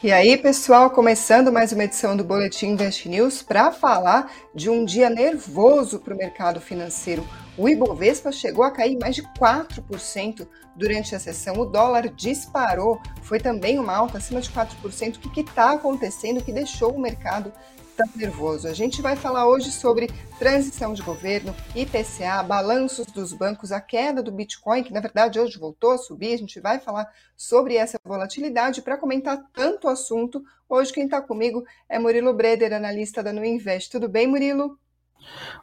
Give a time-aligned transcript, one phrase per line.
[0.00, 4.84] E aí, pessoal, começando mais uma edição do Boletim Invest News para falar de um
[4.84, 7.26] dia nervoso para o mercado financeiro.
[7.56, 11.56] O Ibovespa chegou a cair mais de 4% durante a sessão.
[11.56, 15.16] O dólar disparou, foi também uma alta acima de 4%.
[15.16, 17.52] O que está acontecendo que deixou o mercado
[17.98, 18.68] tão nervoso.
[18.68, 20.08] A gente vai falar hoje sobre
[20.38, 25.58] transição de governo, IPCA, balanços dos bancos, a queda do Bitcoin, que na verdade hoje
[25.58, 26.32] voltou a subir.
[26.32, 28.82] A gente vai falar sobre essa volatilidade.
[28.82, 33.90] Para comentar tanto assunto, hoje quem está comigo é Murilo Breder, analista da Nuinvest.
[33.90, 34.78] Tudo bem, Murilo?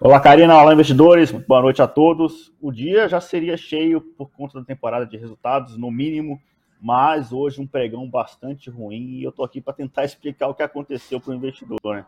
[0.02, 0.60] Olá, Karina.
[0.62, 1.32] Olá, investidores.
[1.32, 2.54] Boa noite a todos.
[2.60, 6.38] O dia já seria cheio por conta da temporada de resultados, no mínimo
[6.82, 10.62] mas hoje um pregão bastante ruim e eu estou aqui para tentar explicar o que
[10.62, 11.80] aconteceu para o investidor.
[11.84, 12.06] Né?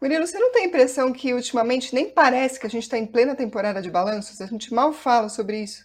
[0.00, 3.06] Murilo, você não tem a impressão que ultimamente nem parece que a gente está em
[3.06, 4.40] plena temporada de balanços?
[4.40, 5.84] A gente mal fala sobre isso.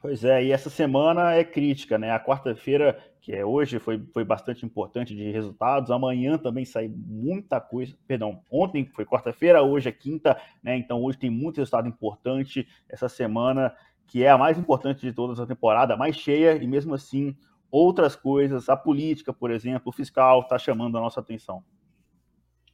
[0.00, 2.10] Pois é, e essa semana é crítica, né?
[2.10, 5.90] A quarta-feira, que é hoje, foi, foi bastante importante de resultados.
[5.90, 7.94] Amanhã também sai muita coisa.
[8.06, 10.74] Perdão, ontem foi quarta-feira, hoje é quinta, né?
[10.74, 12.66] Então hoje tem muito resultado importante.
[12.88, 13.74] Essa semana,
[14.06, 17.36] que é a mais importante de todas a temporada, mais cheia, e mesmo assim,
[17.70, 21.62] outras coisas, a política, por exemplo, o fiscal, está chamando a nossa atenção.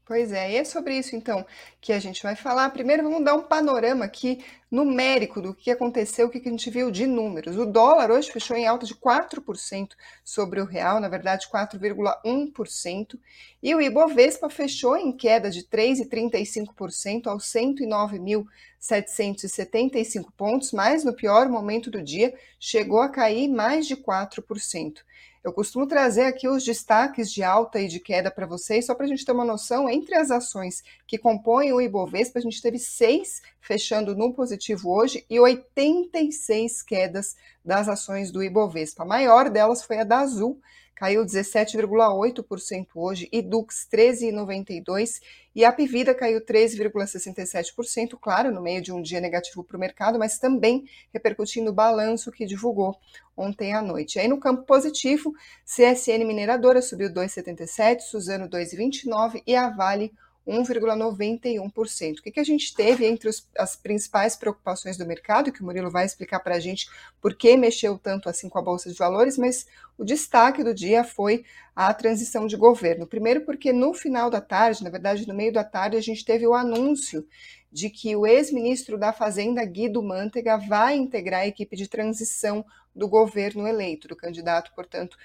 [0.07, 1.45] Pois é, e é sobre isso então
[1.81, 2.71] que a gente vai falar.
[2.71, 6.93] Primeiro vamos dar um panorama aqui numérico do que aconteceu, o que a gente viu
[6.93, 7.57] de números.
[7.57, 13.19] O dólar hoje fechou em alta de 4% sobre o real, na verdade 4,1%,
[13.61, 21.91] e o Ibovespa fechou em queda de 3,35% aos 109.775 pontos, mas no pior momento
[21.91, 24.98] do dia chegou a cair mais de 4%.
[25.47, 29.06] Eu costumo trazer aqui os destaques de alta e de queda para vocês, só para
[29.06, 29.89] a gente ter uma noção.
[29.89, 35.24] Entre as ações que compõem o Ibovespa, a gente teve seis fechando no positivo hoje
[35.30, 39.05] e 86 quedas das ações do Ibovespa.
[39.05, 40.61] A maior delas foi a da Azul,
[40.97, 45.20] caiu 17,8% hoje, e Dux 13,92%
[45.55, 50.18] e a Pivida caiu 13,67%, claro, no meio de um dia negativo para o mercado,
[50.18, 52.95] mas também repercutindo o balanço que divulgou
[53.35, 54.18] ontem à noite.
[54.18, 60.12] Aí no campo positivo, CSN Mineradora subiu 2,77%, Suzano 2,29% e a Vale
[60.46, 62.18] 1,91%.
[62.18, 65.64] O que, que a gente teve entre os, as principais preocupações do mercado, que o
[65.64, 66.89] Murilo vai explicar para a gente
[67.20, 69.67] por que mexeu tanto assim com a Bolsa de Valores, mas
[69.98, 73.06] o destaque do dia foi a transição de governo.
[73.06, 76.46] Primeiro, porque no final da tarde, na verdade, no meio da tarde, a gente teve
[76.46, 77.27] o anúncio
[77.73, 82.64] de que o ex-ministro da Fazenda, Guido Mantega, vai integrar a equipe de transição
[82.95, 85.18] do governo eleito, do candidato, portanto,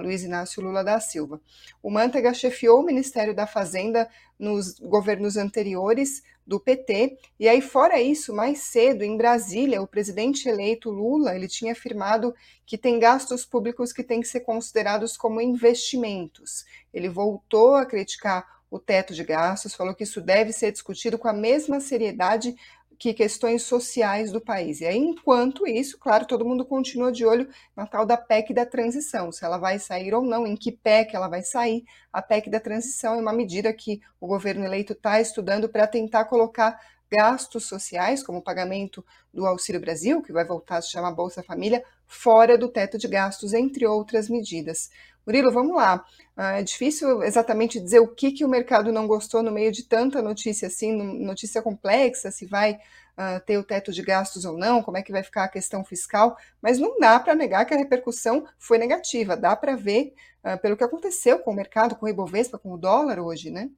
[0.00, 1.40] Luiz Inácio Lula da Silva.
[1.82, 4.08] O Mantega chefiou o Ministério da Fazenda
[4.38, 10.46] nos governos anteriores do PT, e aí fora isso, mais cedo em Brasília, o presidente
[10.46, 12.34] eleito Lula, ele tinha afirmado
[12.66, 16.66] que tem gastos públicos que têm que ser considerados como investimentos.
[16.92, 21.28] Ele voltou a criticar o teto de gastos, falou que isso deve ser discutido com
[21.28, 22.54] a mesma seriedade
[22.98, 24.80] que questões sociais do país.
[24.80, 28.64] E aí, enquanto isso, claro, todo mundo continua de olho na tal da PEC da
[28.64, 31.84] transição, se ela vai sair ou não, em que PEC ela vai sair.
[32.12, 36.24] A PEC da transição é uma medida que o governo eleito está estudando para tentar
[36.26, 36.78] colocar
[37.14, 41.42] gastos sociais, como o pagamento do Auxílio Brasil, que vai voltar a se chamar Bolsa
[41.42, 44.90] Família, fora do teto de gastos, entre outras medidas.
[45.26, 46.04] Murilo, vamos lá.
[46.36, 49.84] Ah, é difícil exatamente dizer o que, que o mercado não gostou no meio de
[49.84, 54.82] tanta notícia assim, notícia complexa, se vai uh, ter o teto de gastos ou não,
[54.82, 57.78] como é que vai ficar a questão fiscal, mas não dá para negar que a
[57.78, 59.36] repercussão foi negativa.
[59.36, 60.12] Dá para ver
[60.44, 63.70] uh, pelo que aconteceu com o mercado, com o Ibovespa, com o dólar hoje, né?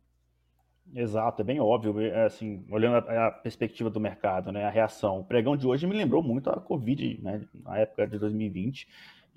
[0.95, 5.21] Exato, é bem óbvio, é, assim, olhando a, a, perspectiva do mercado, né, a reação.
[5.21, 8.87] O pregão de hoje me lembrou muito a Covid, né, na época de 2020,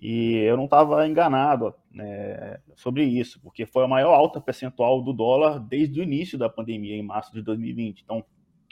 [0.02, 5.12] e eu não estava enganado né, sobre isso, porque foi a maior alta percentual do
[5.12, 8.02] dólar desde o início da pandemia, em março de 2020.
[8.02, 8.24] Então,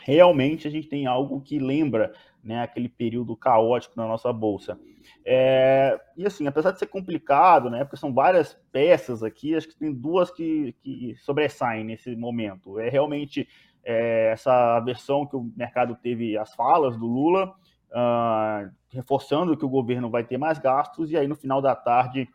[0.01, 2.13] realmente a gente tem algo que lembra
[2.47, 4.79] né, aquele período caótico na nossa bolsa.
[5.25, 9.75] É, e assim, apesar de ser complicado, né, porque são várias peças aqui, acho que
[9.75, 12.79] tem duas que, que sobressaem nesse momento.
[12.79, 13.47] É realmente
[13.83, 17.53] é, essa versão que o mercado teve as falas do Lula,
[17.91, 22.29] uh, reforçando que o governo vai ter mais gastos, e aí no final da tarde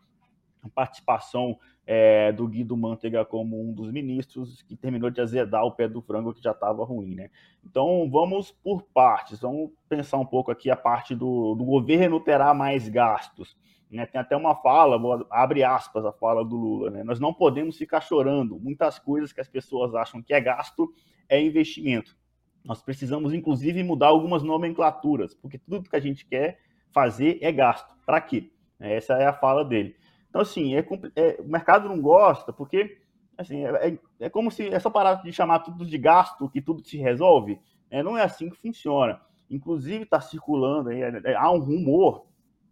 [0.63, 5.71] a participação é, do Guido Mantega como um dos ministros, que terminou de azedar o
[5.71, 7.29] pé do frango que já estava ruim, né?
[7.63, 12.53] Então vamos por partes, vamos pensar um pouco aqui a parte do, do governo terá
[12.53, 13.55] mais gastos.
[13.91, 14.07] Né?
[14.07, 17.03] Tem até uma fala, vou, abre aspas a fala do Lula, né?
[17.03, 18.59] Nós não podemos ficar chorando.
[18.59, 20.91] Muitas coisas que as pessoas acham que é gasto
[21.29, 22.15] é investimento.
[22.63, 26.59] Nós precisamos, inclusive, mudar algumas nomenclaturas, porque tudo que a gente quer
[26.91, 27.93] fazer é gasto.
[28.05, 28.49] Para quê?
[28.79, 29.95] Essa é a fala dele.
[30.33, 30.83] Então, assim, é,
[31.15, 32.97] é, o mercado não gosta, porque
[33.37, 36.83] assim, é, é, é como se essa parada de chamar tudo de gasto, que tudo
[36.83, 37.59] se resolve,
[37.91, 39.21] é, não é assim que funciona.
[39.47, 42.25] Inclusive, está circulando, aí, é, é, há um rumor,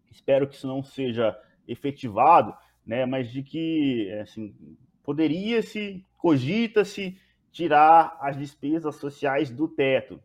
[0.09, 1.37] espero que isso não seja
[1.67, 2.51] efetivado,
[2.83, 4.55] né, mas de que assim,
[5.03, 7.15] poderia-se, cogita-se
[7.51, 10.19] tirar as despesas sociais do teto.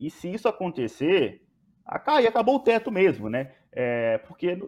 [0.00, 1.40] E se isso acontecer,
[1.84, 3.52] acabou o teto mesmo, né?
[3.70, 4.58] É, porque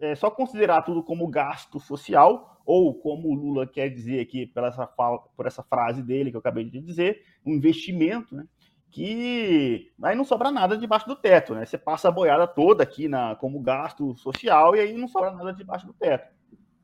[0.00, 4.62] é só considerar tudo como gasto social, ou como o Lula quer dizer aqui por
[4.62, 8.44] essa, fala, por essa frase dele que eu acabei de dizer, um investimento, né?
[8.90, 11.64] Que aí não sobra nada debaixo do teto, né?
[11.64, 15.52] Você passa a boiada toda aqui na, como gasto social e aí não sobra nada
[15.52, 16.28] debaixo do teto.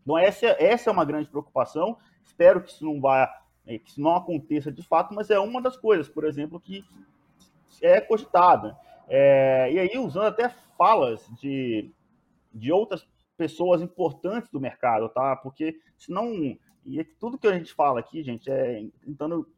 [0.03, 1.99] Então, essa, essa é uma grande preocupação.
[2.25, 3.31] Espero que isso não vá,
[3.67, 6.85] que isso não aconteça de fato, mas é uma das coisas, por exemplo, que
[7.83, 8.77] é cogitada.
[9.07, 11.91] É, e aí, usando até falas de,
[12.55, 13.07] de outras
[13.37, 15.37] pessoas importantes do mercado, tá?
[15.37, 16.33] Porque senão.
[16.87, 19.49] E é tudo que a gente fala aqui, gente, é tentando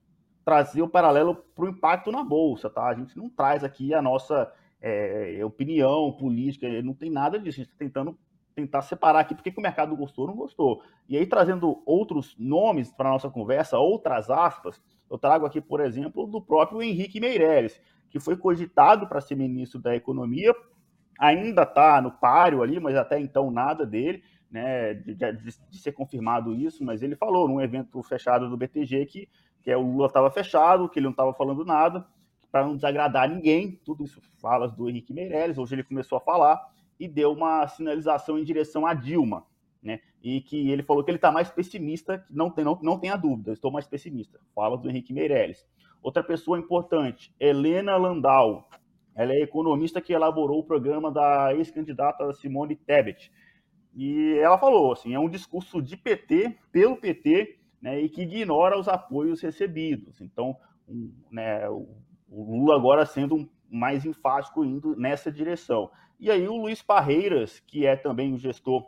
[0.44, 2.86] trazer o paralelo para o impacto na bolsa, tá?
[2.86, 7.60] A gente não traz aqui a nossa é, opinião política, não tem nada disso.
[7.60, 8.16] A gente está tentando
[8.54, 10.82] tentar separar aqui porque que o mercado gostou ou não gostou.
[11.08, 15.80] E aí, trazendo outros nomes para a nossa conversa, outras aspas, eu trago aqui, por
[15.80, 17.78] exemplo, do próprio Henrique Meirelles,
[18.08, 20.54] que foi cogitado para ser ministro da Economia,
[21.18, 25.32] ainda está no páreo ali, mas até então nada dele, né, de, de,
[25.70, 29.28] de, ser confirmado isso, mas ele falou num evento fechado do BTG que,
[29.62, 32.06] que é, o Lula estava fechado, que ele não estava falando nada,
[32.50, 36.64] para não desagradar ninguém, tudo isso falas do Henrique Meirelles, hoje ele começou a falar,
[36.98, 39.44] e deu uma sinalização em direção a Dilma,
[39.82, 40.00] né?
[40.22, 43.52] E que ele falou que ele está mais pessimista, não tem, não, não tenha dúvida,
[43.52, 44.40] estou mais pessimista.
[44.54, 45.66] Fala do Henrique Meirelles.
[46.02, 48.68] Outra pessoa importante, Helena Landau.
[49.16, 53.32] Ela é economista que elaborou o programa da ex-candidata Simone Tebet.
[53.94, 58.78] E ela falou assim, é um discurso de PT, pelo PT, né, e que ignora
[58.78, 60.20] os apoios recebidos.
[60.20, 60.54] Então,
[60.86, 61.88] um, né, o,
[62.28, 65.90] o Lula agora sendo um, mais enfático indo nessa direção.
[66.20, 68.84] E aí o Luiz Parreiras, que é também o gestor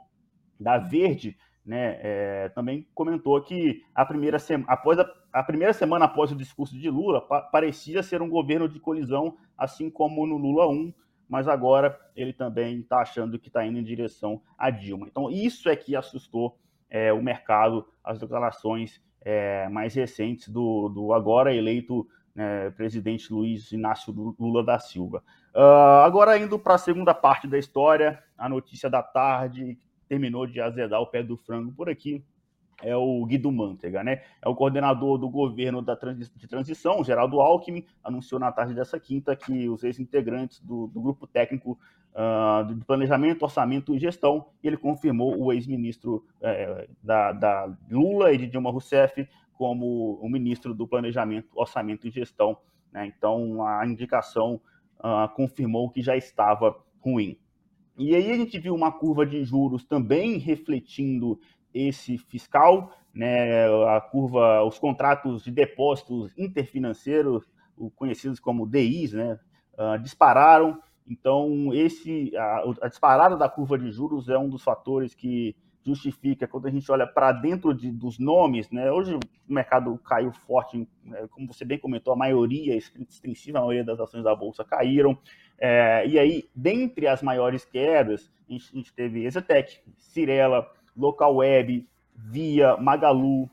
[0.60, 6.32] da Verde, né, é, também comentou que a primeira, após a, a, primeira semana após
[6.32, 10.66] o discurso de Lula pa parecia ser um governo de colisão, assim como no Lula
[10.66, 10.94] 1,
[11.28, 15.06] mas agora ele também está achando que está indo em direção a Dilma.
[15.08, 21.12] Então isso é que assustou é, o mercado, as declarações é, mais recentes do, do
[21.12, 25.22] agora eleito né, presidente Luiz Inácio Lula da Silva.
[25.54, 29.76] Uh, agora, indo para a segunda parte da história, a notícia da tarde
[30.08, 32.24] terminou de azedar o pé do frango por aqui.
[32.80, 34.22] É o Guido Mantega, né?
[34.40, 39.34] É o coordenador do governo da de transição, Geraldo Alckmin, anunciou na tarde dessa quinta
[39.34, 41.76] que os ex-integrantes do, do, grupo técnico
[42.14, 48.38] uh, de planejamento, orçamento e gestão, ele confirmou o ex-ministro uh, da, da Lula e
[48.38, 49.28] de Dilma Rousseff
[49.58, 52.56] como o ministro do Planejamento, Orçamento e Gestão.
[52.92, 53.06] Né?
[53.06, 54.60] Então, a indicação
[55.00, 57.36] uh, confirmou que já estava ruim.
[57.98, 61.38] E aí a gente viu uma curva de juros também refletindo
[61.74, 63.66] esse fiscal, né?
[63.88, 67.50] A curva, os contratos de depósitos interfinanceiros,
[67.96, 69.38] conhecidos como DIs, né?
[69.76, 70.80] Uh, dispararam.
[71.08, 75.56] Então, esse a, a disparada da curva de juros é um dos fatores que
[75.88, 78.90] justifica quando a gente olha para dentro de, dos nomes, né?
[78.90, 79.20] Hoje o
[79.52, 81.26] mercado caiu forte, né?
[81.30, 85.18] como você bem comentou, a maioria, extensiva a maioria das ações da bolsa caíram.
[85.58, 91.36] É, e aí, dentre as maiores quedas, a gente, a gente teve Exetec, Cirela, Local
[91.36, 93.48] Web, Via, Magalu,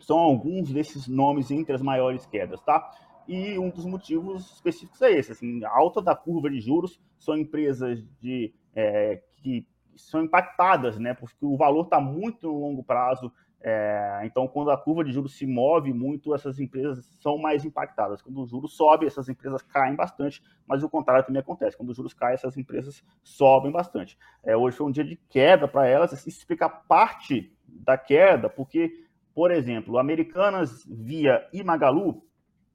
[0.00, 2.90] são alguns desses nomes entre as maiores quedas, tá?
[3.26, 7.36] E um dos motivos específicos é esse, assim, a alta da curva de juros são
[7.36, 9.66] empresas de é, que
[9.98, 11.14] são impactadas, né?
[11.14, 13.32] Porque o valor está muito no longo prazo.
[13.60, 18.22] É, então, quando a curva de juros se move muito, essas empresas são mais impactadas.
[18.22, 21.76] Quando o juros sobe, essas empresas caem bastante, mas o contrário também acontece.
[21.76, 24.16] Quando os juros caem, essas empresas sobem bastante.
[24.44, 26.12] É, hoje foi um dia de queda para elas.
[26.12, 32.22] Isso explica parte da queda, porque, por exemplo, Americanas, Via e Magalu,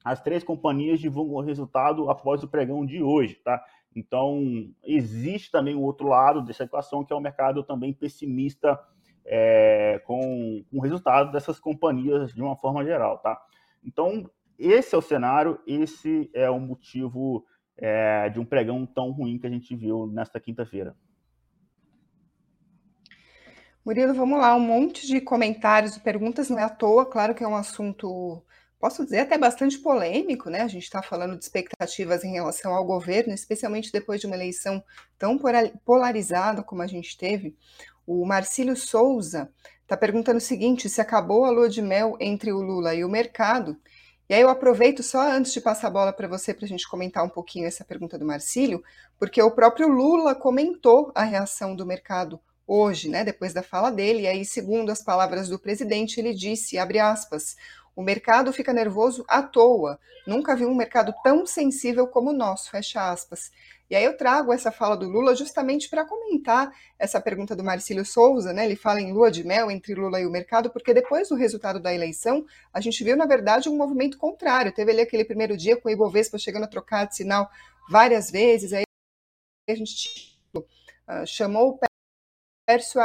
[0.04, 3.64] as três companhias divulgam o resultado após o pregão de hoje, tá?
[3.96, 8.80] Então, existe também o outro lado dessa equação, que é o mercado também pessimista
[9.26, 13.40] é, com, com o resultado dessas companhias de uma forma geral, tá?
[13.84, 17.46] Então, esse é o cenário, esse é o motivo
[17.78, 20.96] é, de um pregão tão ruim que a gente viu nesta quinta-feira.
[23.86, 27.44] Murilo, vamos lá, um monte de comentários e perguntas, não é à toa, claro que
[27.44, 28.42] é um assunto
[28.84, 30.60] posso dizer até bastante polêmico, né?
[30.60, 34.84] A gente está falando de expectativas em relação ao governo, especialmente depois de uma eleição
[35.18, 35.40] tão
[35.86, 37.56] polarizada como a gente teve.
[38.06, 39.50] O Marcílio Souza
[39.84, 43.10] está perguntando o seguinte: se acabou a lua de mel entre o Lula e o
[43.10, 43.78] mercado.
[44.28, 46.86] E aí eu aproveito só antes de passar a bola para você para a gente
[46.86, 48.84] comentar um pouquinho essa pergunta do Marcílio,
[49.18, 52.38] porque o próprio Lula comentou a reação do mercado
[52.68, 56.78] hoje, né, depois da fala dele, e aí, segundo as palavras do presidente, ele disse,
[56.78, 57.56] abre aspas,
[57.96, 60.00] o mercado fica nervoso à toa.
[60.26, 63.52] Nunca vi um mercado tão sensível como o nosso, fecha aspas.
[63.90, 68.04] E aí eu trago essa fala do Lula justamente para comentar essa pergunta do Marcílio
[68.04, 68.66] Souza, né?
[68.66, 71.80] Ele fala em lua de mel entre Lula e o mercado, porque depois do resultado
[71.80, 74.74] da eleição, a gente viu, na verdade, um movimento contrário.
[74.74, 77.48] Teve ali aquele primeiro dia com o Ibovespa chegando a trocar de sinal
[77.90, 78.84] várias vezes, aí
[79.70, 81.80] a gente uh, chamou o
[82.66, 83.00] Pércio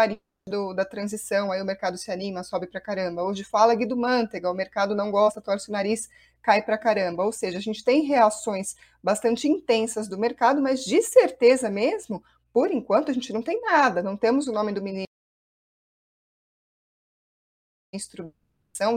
[0.49, 3.23] do, da transição, aí o mercado se anima, sobe pra caramba.
[3.23, 6.09] Hoje fala Guido Mantega, o mercado não gosta, torce o nariz,
[6.43, 7.25] cai pra caramba.
[7.25, 12.71] Ou seja, a gente tem reações bastante intensas do mercado, mas de certeza mesmo, por
[12.71, 14.02] enquanto, a gente não tem nada.
[14.02, 15.09] Não temos o nome do ministro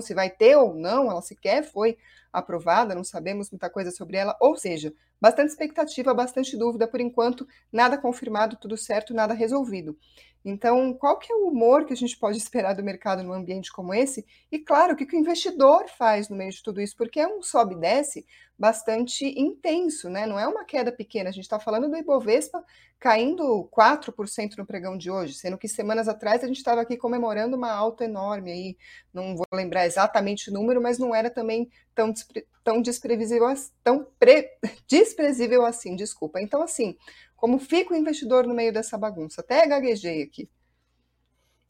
[0.01, 1.97] se vai ter ou não, ela sequer foi
[2.31, 7.47] aprovada, não sabemos muita coisa sobre ela, ou seja, bastante expectativa, bastante dúvida por enquanto,
[7.71, 9.97] nada confirmado, tudo certo, nada resolvido.
[10.43, 13.71] Então, qual que é o humor que a gente pode esperar do mercado num ambiente
[13.71, 14.25] como esse?
[14.51, 16.95] E claro, o que, que o investidor faz no meio de tudo isso?
[16.97, 18.25] Porque é um sobe e desce
[18.57, 20.27] bastante intenso, né?
[20.27, 21.29] Não é uma queda pequena.
[21.29, 22.63] A gente está falando do Ibovespa
[22.99, 27.57] caindo 4% no pregão de hoje, sendo que semanas atrás a gente estava aqui comemorando
[27.57, 28.77] uma alta enorme aí.
[29.11, 32.13] Não vou lembrar exatamente o número, mas não era também tão,
[32.63, 33.47] tão desprevisível,
[33.83, 34.49] tão pre,
[34.87, 36.41] desprezível assim, desculpa.
[36.41, 36.95] Então, assim,
[37.35, 39.41] como fica o investidor no meio dessa bagunça?
[39.41, 40.49] Até gaguejei aqui.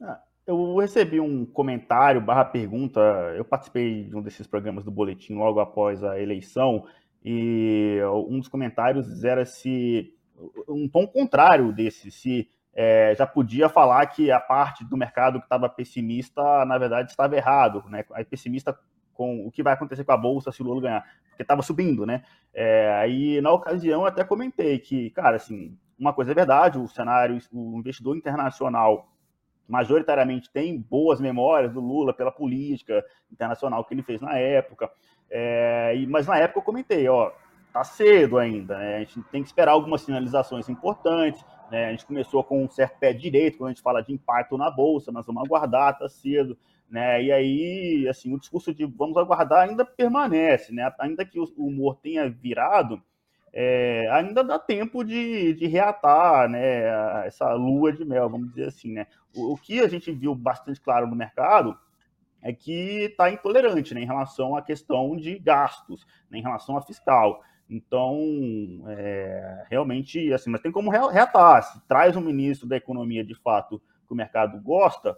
[0.01, 2.99] Ah, eu recebi um comentário barra pergunta.
[3.35, 6.85] Eu participei de um desses programas do Boletim logo após a eleição
[7.23, 10.13] e um dos comentários era se
[10.67, 15.45] um tom contrário desse, se é, já podia falar que a parte do mercado que
[15.45, 18.03] estava pessimista, na verdade, estava errado, né?
[18.13, 18.77] Aí pessimista
[19.13, 22.05] com o que vai acontecer com a bolsa se o Lula ganhar, porque estava subindo,
[22.05, 22.23] né?
[22.53, 27.37] É, aí na ocasião até comentei que, cara, assim, uma coisa é verdade, o cenário,
[27.51, 29.07] o investidor internacional
[29.67, 34.91] majoritariamente tem boas memórias do Lula pela política internacional que ele fez na época,
[35.29, 37.31] é, mas na época eu comentei, ó,
[37.71, 38.97] tá cedo ainda, né?
[38.97, 41.85] A gente tem que esperar algumas sinalizações importantes, né?
[41.87, 44.69] A gente começou com um certo pé direito quando a gente fala de impacto na
[44.69, 46.57] bolsa, mas vamos aguardar, tá cedo.
[46.91, 47.23] Né?
[47.23, 50.93] E aí, assim, o discurso de vamos aguardar ainda permanece, né?
[50.99, 53.01] Ainda que o humor tenha virado,
[53.53, 57.25] é, ainda dá tempo de, de reatar, né?
[57.25, 59.07] Essa lua de mel, vamos dizer assim, né?
[59.33, 61.77] O, o que a gente viu bastante claro no mercado
[62.41, 66.81] é que está intolerante né, em relação à questão de gastos, né, em relação a
[66.81, 67.41] fiscal.
[67.69, 68.19] Então,
[68.87, 71.63] é, realmente, assim, mas tem como reatar.
[71.63, 75.17] Se traz um ministro da economia de fato que o mercado gosta,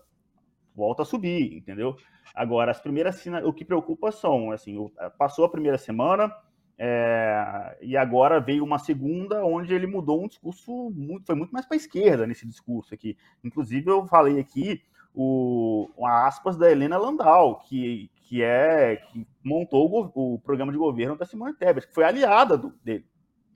[0.76, 1.96] volta a subir, entendeu?
[2.34, 6.34] Agora, as primeiras o que preocupa são, assim, eh, passou a primeira semana
[6.78, 11.66] é, e agora veio uma segunda onde ele mudou um discurso muito, foi muito mais
[11.66, 13.16] para a esquerda nesse discurso aqui.
[13.44, 14.82] Inclusive, eu falei aqui
[15.14, 20.78] o, a aspas da Helena Landau, que, que é que montou o, o programa de
[20.78, 23.06] governo da Simone Tebet, que foi aliada do, dele.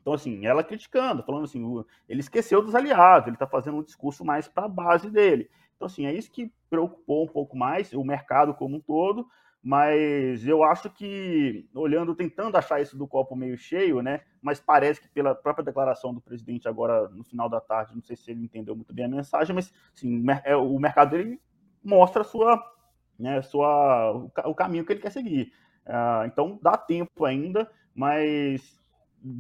[0.01, 4.23] Então, assim, ela criticando, falando assim, ele esqueceu dos aliados, ele está fazendo um discurso
[4.23, 5.49] mais para a base dele.
[5.77, 9.27] Então, assim, é isso que preocupou um pouco mais o mercado como um todo,
[9.61, 14.21] mas eu acho que, olhando, tentando achar isso do copo meio cheio, né?
[14.41, 18.15] Mas parece que pela própria declaração do presidente agora no final da tarde, não sei
[18.15, 21.39] se ele entendeu muito bem a mensagem, mas sim, é, o mercado dele
[21.83, 22.61] mostra a sua,
[23.17, 24.11] né, sua,
[24.45, 25.51] o caminho que ele quer seguir.
[25.85, 28.77] Uh, então dá tempo ainda, mas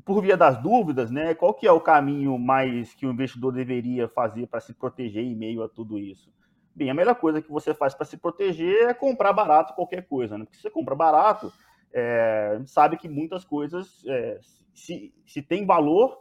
[0.05, 4.07] por via das dúvidas, né, qual que é o caminho mais que o investidor deveria
[4.07, 6.31] fazer para se proteger em meio a tudo isso?
[6.75, 10.37] Bem, a melhor coisa que você faz para se proteger é comprar barato qualquer coisa,
[10.37, 10.43] né?
[10.43, 11.51] Porque se você compra barato,
[11.91, 14.39] é, sabe que muitas coisas, é,
[14.73, 16.17] se, se tem valor,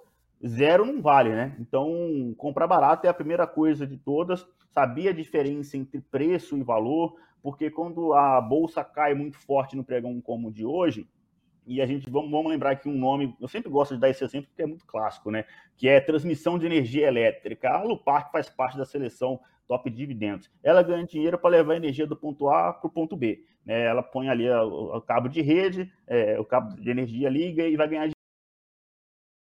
[0.47, 1.55] zero não vale, né?
[1.61, 4.47] Então, comprar barato é a primeira coisa de todas.
[4.71, 9.85] Saber a diferença entre preço e valor, porque quando a bolsa cai muito forte no
[9.85, 11.09] pregão como o de hoje,
[11.67, 14.23] e a gente vamos, vamos lembrar aqui um nome, eu sempre gosto de dar esse
[14.23, 15.45] exemplo porque é muito clássico, né?
[15.77, 17.69] Que é transmissão de energia elétrica.
[17.69, 22.07] A Alupar, que faz parte da seleção top dividendos, ela ganha dinheiro para levar energia
[22.07, 23.45] do ponto A para o ponto B.
[23.65, 23.85] Né?
[23.85, 27.77] Ela põe ali o, o cabo de rede, é, o cabo de energia liga e
[27.77, 28.09] vai ganhar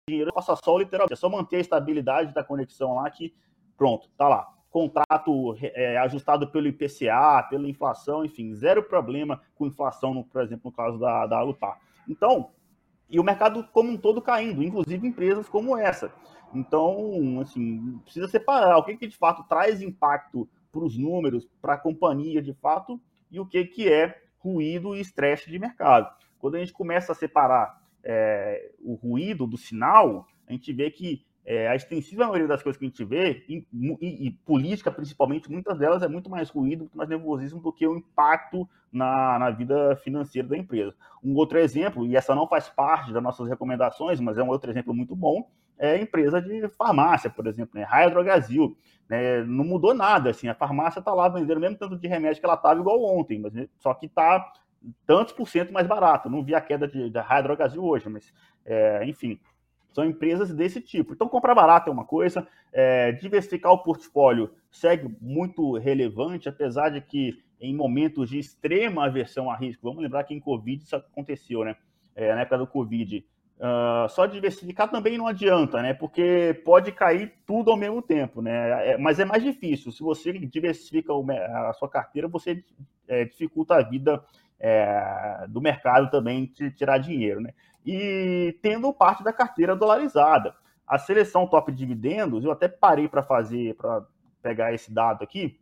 [0.09, 0.31] dinheiro.
[0.33, 3.35] Passa só literalmente, é só manter a estabilidade da conexão lá que
[3.75, 10.13] pronto, tá lá contrato é, ajustado pelo IPCA, pela inflação, enfim, zero problema com inflação,
[10.13, 11.79] no, por exemplo, no caso da, da Alupar.
[12.07, 12.51] Então,
[13.09, 16.13] e o mercado como um todo caindo, inclusive empresas como essa.
[16.53, 21.73] Então, assim, precisa separar o que, que de fato traz impacto para os números, para
[21.73, 22.99] a companhia de fato,
[23.31, 26.09] e o que, que é ruído e estresse de mercado.
[26.39, 31.25] Quando a gente começa a separar é, o ruído do sinal, a gente vê que
[31.47, 33.65] é, a extensiva maioria das coisas que a gente vê, e,
[34.01, 37.87] e, e, política principalmente, muitas delas é muito mais ruído, muito mais nervosismo do que
[37.87, 40.93] o impacto na, na vida financeira da empresa.
[41.23, 44.69] Um outro exemplo, e essa não faz parte das nossas recomendações, mas é um outro
[44.69, 45.49] exemplo muito bom,
[45.79, 47.85] é a empresa de farmácia, por exemplo, né?
[47.85, 48.75] Raia Drogazil.
[49.07, 49.41] Né?
[49.45, 52.55] Não mudou nada, assim, a farmácia está lá vendendo mesmo tanto de remédio que ela
[52.55, 54.51] estava igual ontem, mas só que está
[55.05, 56.29] tantos por cento mais barato.
[56.29, 58.33] Não vi a queda de, da Raia Drogazil hoje, mas,
[58.65, 59.39] é, enfim,
[59.97, 61.13] são empresas desse tipo.
[61.13, 67.01] Então, comprar barato é uma coisa, é, diversificar o portfólio segue muito relevante, apesar de
[67.01, 71.63] que em momentos de extrema aversão a risco, vamos lembrar que em Covid isso aconteceu,
[71.63, 71.75] né?
[72.15, 73.25] É, na época do Covid,
[73.59, 75.91] Uh, só diversificar também não adianta, né?
[75.91, 78.91] Porque pode cair tudo ao mesmo tempo, né?
[78.91, 79.91] É, mas é mais difícil.
[79.91, 82.63] Se você diversifica a sua carteira, você
[83.07, 84.23] é, dificulta a vida
[84.59, 87.51] é, do mercado também de tirar dinheiro, né?
[87.89, 90.53] E tendo parte da carteira dolarizada.
[90.85, 94.05] A seleção top dividendos, eu até parei para fazer, para
[94.41, 95.57] pegar esse dado aqui.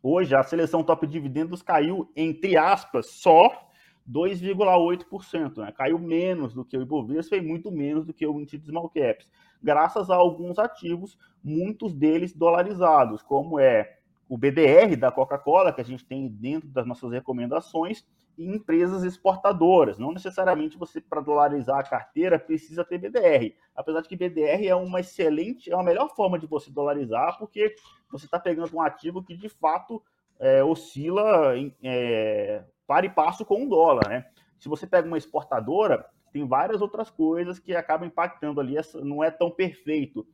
[0.00, 3.66] Hoje a seleção top dividendos caiu, entre aspas, só
[4.08, 5.72] 2,8%, né?
[5.72, 8.88] caiu menos do que o Ibovespa e muito menos do que o índice de small
[8.88, 9.28] caps,
[9.60, 15.84] graças a alguns ativos, muitos deles dolarizados, como é o BDR da Coca-Cola, que a
[15.84, 18.04] gente tem dentro das nossas recomendações,
[18.36, 19.98] e empresas exportadoras.
[19.98, 23.54] Não necessariamente você, para dolarizar a carteira, precisa ter BDR.
[23.74, 27.74] Apesar de que BDR é uma excelente, é a melhor forma de você dolarizar, porque
[28.10, 30.02] você está pegando um ativo que de fato
[30.38, 34.26] é, oscila é, para e passo com o dólar, né?
[34.58, 39.24] Se você pega uma exportadora, tem várias outras coisas que acabam impactando ali, essa, não
[39.24, 40.26] é tão perfeito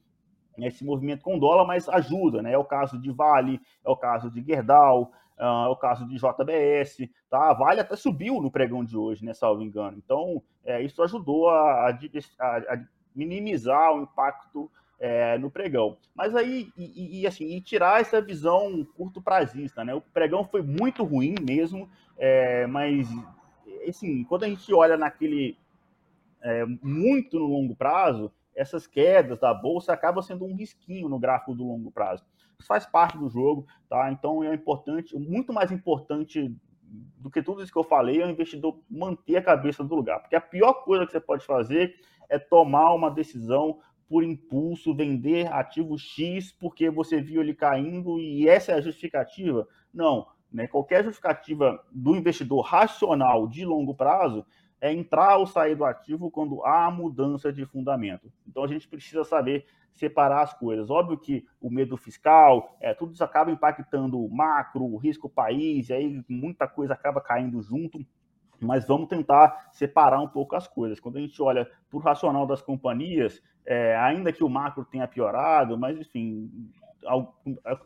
[0.58, 2.52] esse movimento com dólar, mas ajuda, né?
[2.52, 7.10] É o caso de Vale, é o caso de Gerdau, uh, o caso de JBS,
[7.28, 7.50] tá?
[7.50, 9.98] A Vale até subiu no pregão de hoje, né, salvo engano.
[9.98, 15.96] Então, é, isso ajudou a, a, a minimizar o impacto é, no pregão.
[16.14, 19.92] Mas aí, e, e, assim, e tirar essa visão curto prazista, né?
[19.92, 23.08] O pregão foi muito ruim mesmo, é, mas
[23.88, 25.58] assim, quando a gente olha naquele
[26.40, 31.54] é, muito no longo prazo, essas quedas da bolsa acabam sendo um risquinho no gráfico
[31.54, 32.24] do longo prazo.
[32.66, 34.10] Faz parte do jogo, tá?
[34.10, 36.54] Então é importante, muito mais importante
[37.18, 40.20] do que tudo isso que eu falei, é o investidor manter a cabeça do lugar,
[40.20, 41.94] porque a pior coisa que você pode fazer
[42.28, 48.46] é tomar uma decisão por impulso, vender ativo X porque você viu ele caindo e
[48.46, 49.66] essa é a justificativa?
[49.92, 50.26] Não.
[50.52, 50.66] Né?
[50.66, 54.44] Qualquer justificativa do investidor racional de longo prazo
[54.82, 58.30] é entrar ou sair do ativo quando há mudança de fundamento.
[58.46, 60.90] Então a gente precisa saber separar as coisas.
[60.90, 65.88] Óbvio que o medo fiscal, é, tudo isso acaba impactando o macro, o risco país,
[65.88, 68.04] e aí muita coisa acaba caindo junto
[68.62, 71.00] mas vamos tentar separar um pouco as coisas.
[71.00, 75.06] Quando a gente olha para o racional das companhias, é, ainda que o macro tenha
[75.06, 76.50] piorado, mas enfim,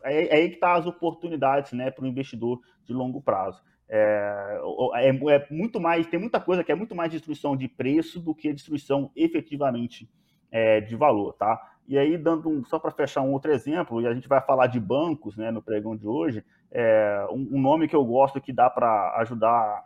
[0.03, 3.61] é, é aí que está as oportunidades né, para o investidor de longo prazo.
[3.89, 4.59] É,
[4.95, 8.35] é, é, muito mais, tem muita coisa que é muito mais destruição de preço do
[8.35, 10.09] que destruição efetivamente
[10.51, 11.59] é, de valor, tá?
[11.87, 14.67] E aí, dando um, só para fechar um outro exemplo, e a gente vai falar
[14.67, 18.51] de bancos né, no pregão de hoje, é, um, um nome que eu gosto que
[18.51, 19.85] dá para ajudar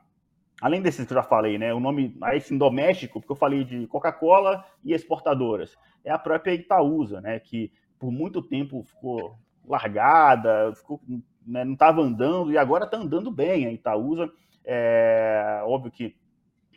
[0.61, 3.63] além desses que eu já falei, né, o nome aí sim doméstico, porque eu falei
[3.63, 10.73] de Coca-Cola e exportadoras, é a própria Itaúsa, né, que por muito tempo ficou largada,
[10.75, 11.01] ficou,
[11.45, 14.29] né, não estava andando e agora está andando bem a Itaúsa.
[14.63, 16.15] É, óbvio que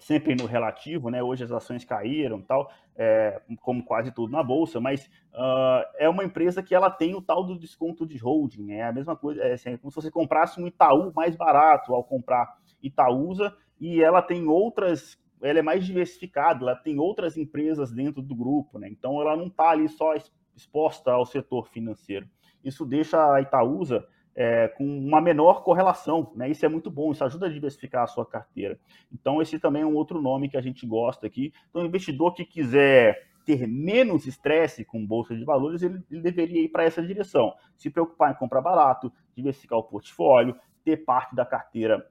[0.00, 1.22] sempre no relativo, né?
[1.22, 6.24] Hoje as ações caíram, tal, é, como quase tudo na bolsa, mas uh, é uma
[6.24, 9.52] empresa que ela tem o tal do desconto de holding, é a mesma coisa, é,
[9.52, 14.22] assim, é como se você comprasse um Itaú mais barato ao comprar Itaúsa e ela
[14.22, 18.88] tem outras, ela é mais diversificada, ela tem outras empresas dentro do grupo, né?
[18.90, 20.14] Então ela não está ali só
[20.54, 22.28] exposta ao setor financeiro.
[22.62, 26.48] Isso deixa a Itaúsa é, com uma menor correlação, né?
[26.50, 28.78] Isso é muito bom, isso ajuda a diversificar a sua carteira.
[29.12, 31.52] Então esse também é um outro nome que a gente gosta aqui.
[31.70, 36.62] Então o investidor que quiser ter menos estresse com bolsa de valores, ele, ele deveria
[36.62, 37.54] ir para essa direção.
[37.76, 42.04] Se preocupar em comprar barato, diversificar o portfólio, ter parte da carteira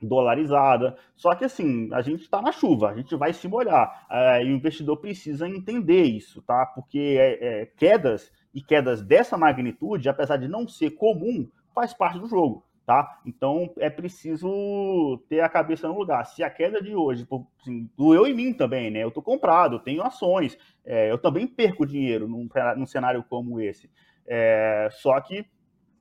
[0.00, 0.96] dolarizada.
[1.16, 4.06] Só que assim, a gente está na chuva, a gente vai se molhar.
[4.10, 6.64] É, e o investidor precisa entender isso, tá?
[6.66, 12.18] Porque é, é, quedas e quedas dessa magnitude, apesar de não ser comum, faz parte
[12.18, 12.64] do jogo.
[12.84, 13.20] tá?
[13.24, 16.24] Então é preciso ter a cabeça no lugar.
[16.24, 17.24] Se a queda de hoje
[17.60, 19.04] assim, doeu em mim também, né?
[19.04, 23.60] Eu tô comprado, eu tenho ações, é, eu também perco dinheiro num, num cenário como
[23.60, 23.88] esse.
[24.26, 25.46] É, só que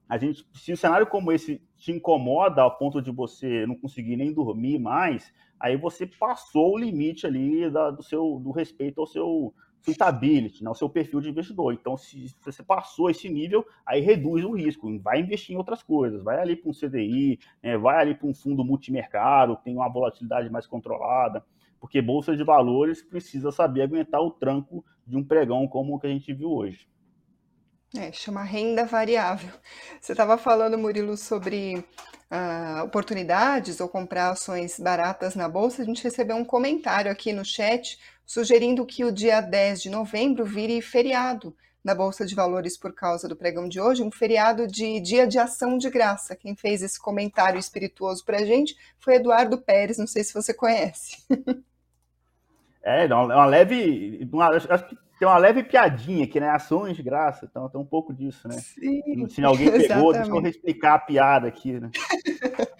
[0.09, 4.15] a gente, se um cenário como esse te incomoda ao ponto de você não conseguir
[4.15, 9.07] nem dormir mais, aí você passou o limite ali da, do seu do respeito ao
[9.07, 11.73] seu suitability, né, o seu perfil de investidor.
[11.73, 16.23] Então, se, você passou esse nível, aí reduz o risco, vai investir em outras coisas,
[16.23, 20.49] vai ali para um CDI, né, vai ali para um fundo multimercado, tem uma volatilidade
[20.49, 21.45] mais controlada,
[21.79, 26.07] porque bolsa de valores precisa saber aguentar o tranco de um pregão como o que
[26.07, 26.87] a gente viu hoje.
[27.95, 29.49] É, chama renda variável.
[30.01, 35.81] Você estava falando, Murilo, sobre uh, oportunidades ou comprar ações baratas na bolsa.
[35.81, 40.45] A gente recebeu um comentário aqui no chat sugerindo que o dia 10 de novembro
[40.45, 44.99] vire feriado na Bolsa de Valores por causa do pregão de hoje, um feriado de
[44.99, 46.35] dia de ação de graça.
[46.35, 50.53] Quem fez esse comentário espirituoso para a gente foi Eduardo Pérez, não sei se você
[50.53, 51.25] conhece.
[52.89, 54.25] É, é uma leve.
[54.31, 56.49] Uma, acho que tem uma leve piadinha aqui, né?
[56.49, 58.57] Ações de graça, então tem um pouco disso, né?
[58.59, 61.89] Sim, Se alguém pegou, deixa eu explicar a piada aqui, né?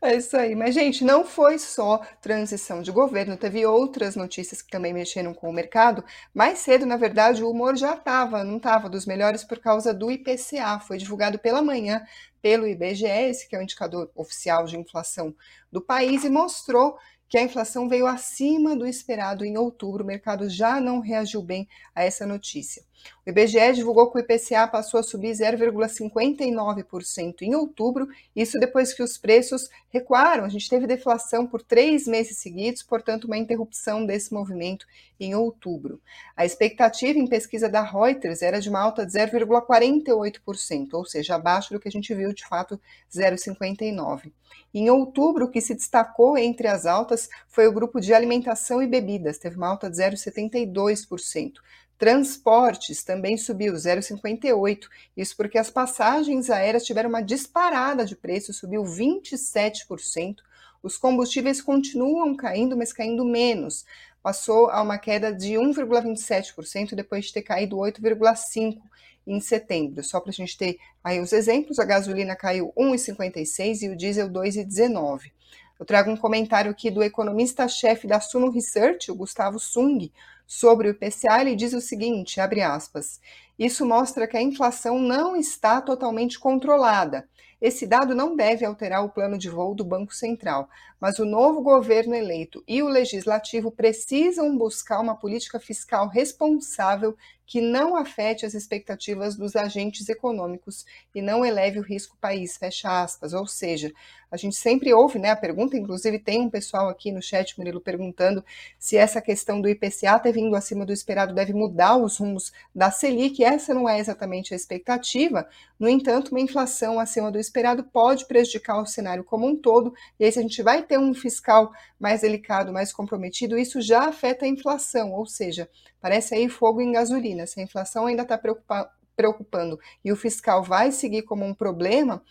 [0.00, 0.54] É isso aí.
[0.54, 5.50] Mas, gente, não foi só transição de governo, teve outras notícias que também mexeram com
[5.50, 6.04] o mercado.
[6.32, 10.08] Mais cedo, na verdade, o humor já estava, não estava dos melhores por causa do
[10.08, 10.78] IPCA.
[10.86, 12.00] Foi divulgado pela manhã
[12.40, 15.34] pelo IBGE, esse que é o indicador oficial de inflação
[15.72, 16.96] do país, e mostrou
[17.28, 20.02] que a inflação veio acima do esperado em outubro.
[20.02, 22.82] O mercado já não reagiu bem a essa notícia.
[23.26, 29.02] O IBGE divulgou que o IPCA passou a subir 0,59% em outubro, isso depois que
[29.02, 30.44] os preços recuaram.
[30.44, 34.86] A gente teve deflação por três meses seguidos, portanto, uma interrupção desse movimento
[35.20, 36.00] em outubro.
[36.36, 41.74] A expectativa em pesquisa da Reuters era de uma alta de 0,48%, ou seja, abaixo
[41.74, 42.80] do que a gente viu de fato
[43.12, 44.32] 0,59%.
[44.72, 48.86] Em outubro, o que se destacou entre as altas foi o grupo de alimentação e
[48.86, 51.54] bebidas, teve uma alta de 0,72%.
[51.98, 54.86] Transportes também subiu 0,58.
[55.16, 60.36] Isso porque as passagens aéreas tiveram uma disparada de preço, subiu 27%.
[60.80, 63.84] Os combustíveis continuam caindo, mas caindo menos.
[64.22, 68.78] Passou a uma queda de 1,27% depois de ter caído 8,5%
[69.26, 70.02] em setembro.
[70.04, 74.30] Só para a gente ter aí os exemplos, a gasolina caiu 1,56 e o diesel
[74.30, 75.32] 2,19.
[75.78, 80.10] Eu trago um comentário aqui do economista-chefe da Suno Research, o Gustavo Sung,
[80.48, 83.20] sobre o IPCA, ele diz o seguinte, abre aspas,
[83.58, 87.28] isso mostra que a inflação não está totalmente controlada.
[87.60, 91.62] Esse dado não deve alterar o plano de voo do Banco Central, mas o novo
[91.62, 97.16] governo eleito e o legislativo precisam buscar uma política fiscal responsável
[97.48, 100.84] que não afete as expectativas dos agentes econômicos
[101.14, 103.32] e não eleve o risco país, fecha aspas.
[103.32, 103.90] Ou seja,
[104.30, 107.80] a gente sempre ouve né, a pergunta, inclusive tem um pessoal aqui no chat, Murilo,
[107.80, 108.44] perguntando
[108.78, 112.90] se essa questão do IPCA ter vindo acima do esperado deve mudar os rumos da
[112.90, 113.42] Selic.
[113.42, 115.48] Essa não é exatamente a expectativa.
[115.80, 119.94] No entanto, uma inflação acima do esperado pode prejudicar o cenário como um todo.
[120.20, 124.08] E aí, se a gente vai ter um fiscal mais delicado, mais comprometido, isso já
[124.08, 125.68] afeta a inflação, ou seja,
[126.00, 127.46] parece aí fogo em gasolina.
[127.46, 132.22] Se a inflação ainda está preocupada preocupando e o fiscal vai seguir como um problema,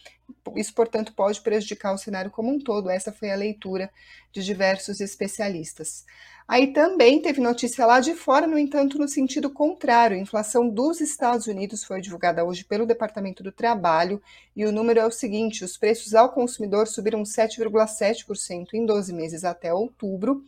[0.55, 2.89] isso, portanto, pode prejudicar o cenário como um todo.
[2.89, 3.89] Essa foi a leitura
[4.31, 6.05] de diversos especialistas.
[6.47, 10.15] Aí também teve notícia lá de fora, no entanto, no sentido contrário.
[10.15, 14.21] A inflação dos Estados Unidos foi divulgada hoje pelo Departamento do Trabalho
[14.55, 19.43] e o número é o seguinte: os preços ao consumidor subiram 7,7% em 12 meses
[19.43, 20.41] até outubro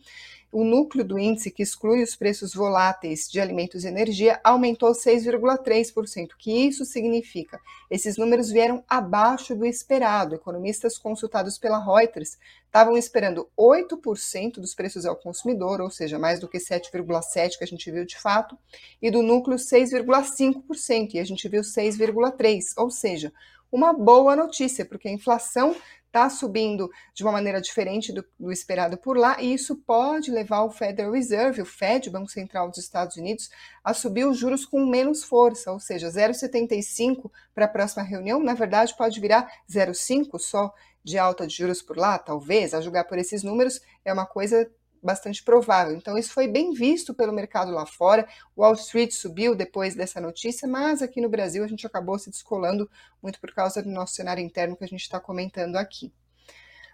[0.52, 6.32] o núcleo do índice, que exclui os preços voláteis de alimentos e energia, aumentou 6,3%.
[6.32, 7.60] O que isso significa?
[7.88, 10.34] Esses números vieram abaixo do esperado.
[10.34, 12.36] Economistas consultados pela Reuters
[12.66, 17.66] estavam esperando 8% dos preços ao consumidor, ou seja, mais do que 7,7% que a
[17.66, 18.58] gente viu de fato,
[19.00, 23.32] e do núcleo 6,5%, e a gente viu 6,3%, ou seja,
[23.72, 25.76] uma boa notícia, porque a inflação
[26.10, 30.62] está subindo de uma maneira diferente do, do, esperado por lá, e isso pode levar
[30.62, 33.48] o Federal Reserve, o Fed, o Banco Central dos Estados Unidos,
[33.82, 38.54] a subir os juros com menos força, ou seja, 0,75 para a próxima reunião, na
[38.54, 43.16] verdade pode virar 0,5 só de alta de juros por lá, talvez, a julgar por
[43.16, 44.70] esses números, é uma coisa
[45.02, 45.94] bastante provável.
[45.94, 48.26] Então, isso foi bem visto pelo mercado lá fora.
[48.56, 52.90] Wall Street subiu depois dessa notícia, mas aqui no Brasil a gente acabou se descolando
[53.22, 56.12] muito por causa do nosso cenário interno que a gente está comentando aqui.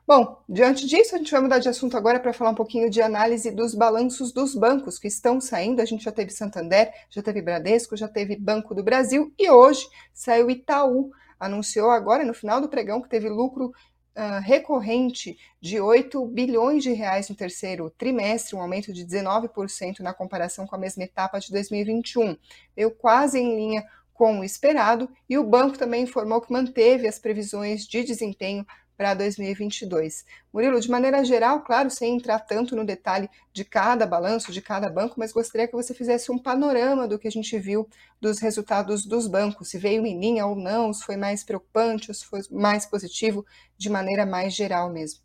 [0.06, 3.02] Bom, diante disso, a gente vai mudar de assunto agora para falar um pouquinho de
[3.02, 5.82] análise dos balanços dos bancos que estão saindo.
[5.82, 9.84] A gente já teve Santander, já teve Bradesco, já teve Banco do Brasil e hoje
[10.14, 13.72] saiu Itaú anunciou agora, no final do pregão, que teve lucro
[14.16, 20.14] uh, recorrente de 8 bilhões de reais no terceiro trimestre, um aumento de 19% na
[20.14, 22.37] comparação com a mesma etapa de 2021.
[22.74, 27.18] Veio quase em linha com o esperado, e o banco também informou que manteve as
[27.18, 30.24] previsões de desempenho para 2022.
[30.52, 34.88] Murilo, de maneira geral, claro, sem entrar tanto no detalhe de cada balanço, de cada
[34.88, 37.88] banco, mas gostaria que você fizesse um panorama do que a gente viu
[38.20, 42.24] dos resultados dos bancos, se veio em linha ou não, se foi mais preocupante, se
[42.24, 43.44] foi mais positivo,
[43.76, 45.20] de maneira mais geral mesmo.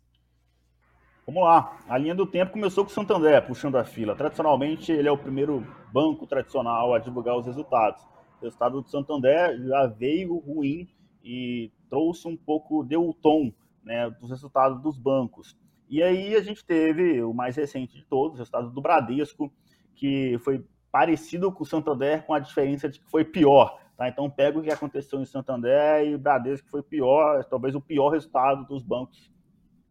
[1.24, 4.16] Vamos lá, a linha do tempo começou com o Santander, puxando a fila.
[4.16, 8.02] Tradicionalmente, ele é o primeiro banco tradicional a divulgar os resultados.
[8.40, 10.88] O resultado do Santander já veio ruim
[11.22, 13.52] e trouxe um pouco, deu o tom
[13.84, 15.56] né, dos resultados dos bancos.
[15.88, 19.52] E aí a gente teve o mais recente de todos, o resultado do Bradesco,
[19.94, 23.78] que foi parecido com o Santander, com a diferença de que foi pior.
[23.96, 24.08] Tá?
[24.08, 28.08] Então pega o que aconteceu em Santander e o Bradesco foi pior, talvez o pior
[28.10, 29.32] resultado dos bancos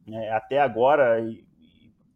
[0.08, 1.46] né, até agora, e,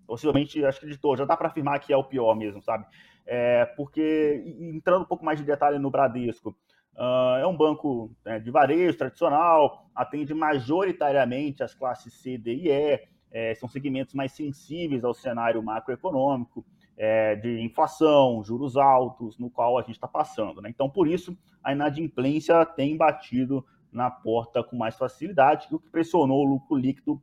[0.05, 2.85] possivelmente, acho que todos, já dá para afirmar que é o pior mesmo, sabe?
[3.25, 6.55] É, porque, entrando um pouco mais de detalhe no Bradesco,
[6.95, 12.69] Uh, é um banco né, de varejo tradicional, atende majoritariamente as classes C, D e
[12.69, 16.65] E, é, são segmentos mais sensíveis ao cenário macroeconômico,
[16.97, 20.61] é, de inflação, juros altos, no qual a gente está passando.
[20.61, 20.69] Né?
[20.69, 26.45] Então, por isso, a inadimplência tem batido na porta com mais facilidade, o que pressionou
[26.45, 27.21] o lucro líquido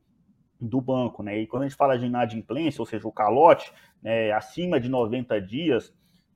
[0.61, 1.23] do banco.
[1.23, 1.39] Né?
[1.39, 5.41] E quando a gente fala de inadimplência, ou seja, o calote, né, acima de 90
[5.41, 5.91] dias,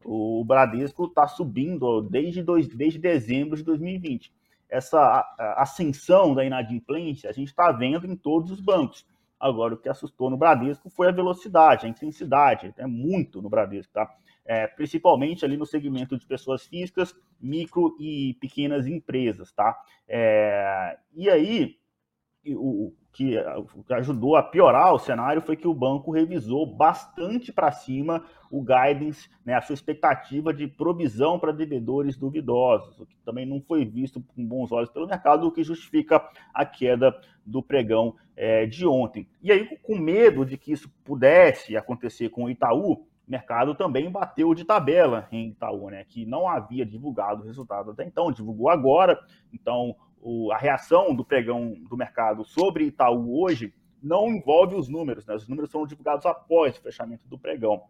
[0.09, 4.31] o Bradesco está subindo desde, dois, desde dezembro de 2020.
[4.69, 5.25] Essa
[5.57, 9.05] ascensão da inadimplência a gente está vendo em todos os bancos.
[9.37, 13.93] Agora, o que assustou no Bradesco foi a velocidade, a intensidade, é muito no Bradesco,
[13.93, 14.09] tá?
[14.45, 19.77] É, principalmente ali no segmento de pessoas físicas, micro e pequenas empresas, tá?
[20.07, 21.77] É, e aí,
[22.45, 23.35] o, que,
[23.89, 29.27] ajudou a piorar o cenário foi que o banco revisou bastante para cima o guidance,
[29.43, 34.21] né, a sua expectativa de provisão para devedores duvidosos, o que também não foi visto
[34.21, 36.23] com bons olhos pelo mercado, o que justifica
[36.53, 39.27] a queda do pregão é, de ontem.
[39.41, 44.09] E aí, com medo de que isso pudesse acontecer com o Itaú, o mercado também
[44.11, 48.69] bateu de tabela em Itaú, né, que não havia divulgado o resultado até então, divulgou
[48.69, 49.19] agora,
[49.51, 49.95] então
[50.27, 55.33] o, a reação do pregão do mercado sobre Itaú hoje não envolve os números, né?
[55.33, 57.83] Os números foram divulgados após o fechamento do pregão.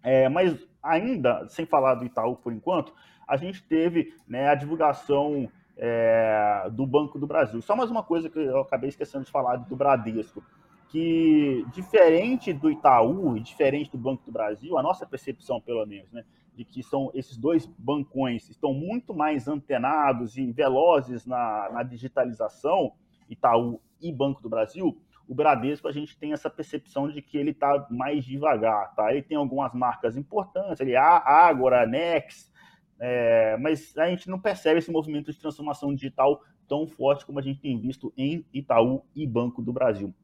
[0.00, 2.94] É, mas ainda, sem falar do Itaú por enquanto,
[3.26, 7.60] a gente teve né, a divulgação é, do Banco do Brasil.
[7.60, 10.44] Só mais uma coisa que eu acabei esquecendo de falar do Bradesco,
[10.90, 16.24] que diferente do Itaú diferente do Banco do Brasil, a nossa percepção, pelo menos, né,
[16.60, 22.92] de que são esses dois bancões estão muito mais antenados e velozes na, na digitalização,
[23.30, 27.52] Itaú e Banco do Brasil, o Bradesco a gente tem essa percepção de que ele
[27.52, 29.10] está mais devagar, tá?
[29.10, 32.52] Ele tem algumas marcas importantes, ele a Agora, Nex,
[32.98, 37.42] é, mas a gente não percebe esse movimento de transformação digital tão forte como a
[37.42, 40.14] gente tem visto em Itaú e Banco do Brasil.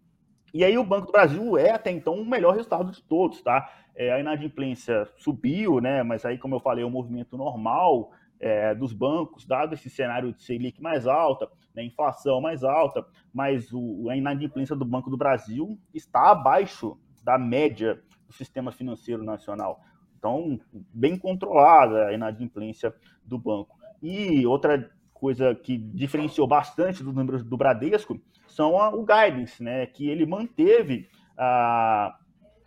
[0.57, 3.71] E aí o Banco do Brasil é até então o melhor resultado de todos, tá?
[3.95, 6.03] É, a inadimplência subiu, né?
[6.03, 10.33] Mas aí, como eu falei, é um movimento normal é, dos bancos, dado esse cenário
[10.33, 15.17] de Selic mais alta, né, inflação mais alta, mas o, a inadimplência do Banco do
[15.19, 19.79] Brasil está abaixo da média do sistema financeiro nacional.
[20.19, 23.77] Então, bem controlada a inadimplência do banco.
[24.03, 28.19] E outra coisa que diferenciou bastante dos números do Bradesco
[28.57, 32.17] são a, o guidance, né, que ele manteve a,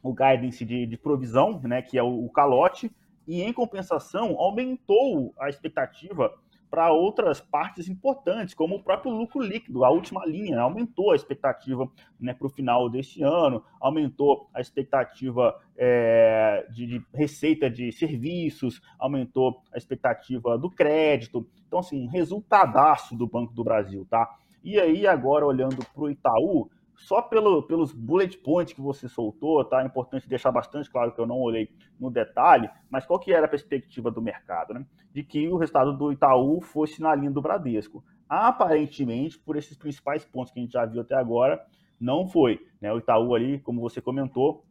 [0.04, 2.92] o guidance de, de provisão, né, que é o, o calote,
[3.28, 6.32] e em compensação aumentou a expectativa
[6.70, 11.90] para outras partes importantes, como o próprio lucro líquido, a última linha, aumentou a expectativa
[12.20, 18.80] né, para o final desse ano, aumentou a expectativa é, de, de, receita de serviços,
[19.00, 21.48] aumentou a expectativa do crédito.
[21.68, 24.30] Então, assim, resultadaço do Banco do Brasil, tá?
[24.64, 26.70] E aí, agora olhando para o Itaú,
[27.00, 29.82] só pelo, pelos bullet points que você soltou, tá?
[29.82, 31.70] É importante deixar bastante claro que eu não olhei
[32.00, 34.86] no detalhe, mas qual que era a perspectiva do mercado, né?
[35.14, 38.04] De que o resultado do Itaú fosse na linha do Bradesco.
[38.28, 41.66] Aparentemente, por esses principais pontos que a gente já viu até agora,
[42.00, 42.60] não foi.
[42.82, 42.92] Né?
[42.94, 44.64] O Itaú ali, como você comentou,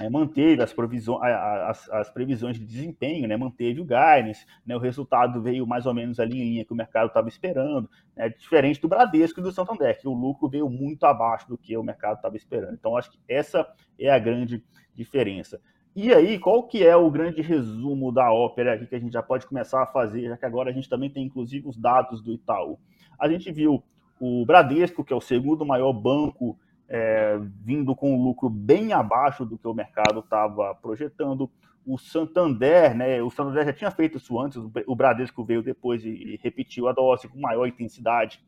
[0.00, 5.42] é, manteve as, as, as, previsões de desempenho, né, manteve o guidance, né, o resultado
[5.42, 8.88] veio mais ou menos ali em linha que o mercado estava esperando, né, diferente do
[8.88, 12.36] Bradesco e do Santander, que o lucro veio muito abaixo do que o mercado estava
[12.36, 12.74] esperando.
[12.74, 13.66] Então, acho que essa
[13.98, 15.60] é a grande diferença.
[15.94, 19.22] E aí, qual que é o grande resumo da ópera aqui que a gente já
[19.22, 22.32] pode começar a fazer, já que agora a gente também tem inclusive os dados do
[22.32, 22.78] Itaú?
[23.22, 23.82] a gente viu
[24.20, 26.58] o Bradesco, que é o segundo maior banco,
[26.92, 31.50] é, vindo com um lucro bem abaixo do que o mercado estava projetando.
[31.86, 33.22] O Santander, né?
[33.22, 37.26] O Santander já tinha feito isso antes, o Bradesco veio depois e, repetiu a dose
[37.28, 38.44] com maior intensidade.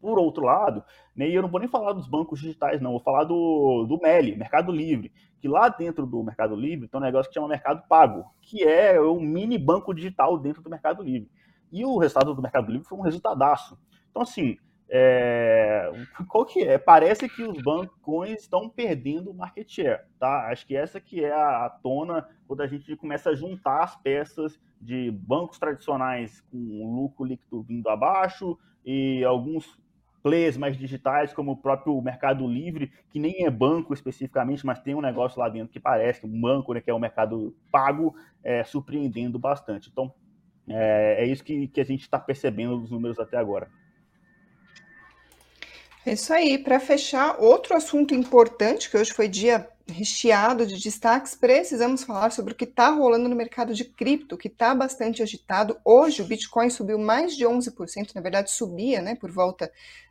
[0.00, 0.84] Por outro lado,
[1.16, 3.98] né, e eu não vou nem falar dos bancos digitais, não, vou falar do, do
[4.00, 5.10] MELI, Mercado Livre,
[5.40, 9.00] que lá dentro do Mercado Livre tem um negócio que chama Mercado Pago, que é
[9.00, 11.30] um mini banco digital dentro do Mercado Livre.
[11.72, 13.78] E o resultado do Mercado Livre foi um resultadaço.
[14.10, 14.58] Então, assim,
[14.88, 15.90] é,
[16.28, 16.78] qual que é?
[16.78, 20.48] Parece que os bancos estão perdendo market share, tá?
[20.48, 23.96] Acho que essa que é a, a, tona quando a gente começa a juntar as
[23.96, 29.78] peças de bancos tradicionais com lucro líquido vindo abaixo e alguns
[30.22, 34.94] players mais digitais, como o próprio Mercado Livre, que nem é banco especificamente, mas tem
[34.94, 38.64] um negócio lá dentro que parece um banco, né, que é o mercado pago, é,
[38.64, 39.90] surpreendendo bastante.
[39.90, 40.14] Então,
[40.66, 43.68] é, é isso que, que a gente está percebendo dos números até agora.
[46.06, 46.58] É isso aí.
[46.58, 52.52] Para fechar, outro assunto importante, que hoje foi dia recheado de destaques, precisamos falar sobre
[52.52, 55.78] o que está rolando no mercado de cripto, que está bastante agitado.
[55.84, 59.70] Hoje o Bitcoin subiu mais de 11%, na verdade subia né, por volta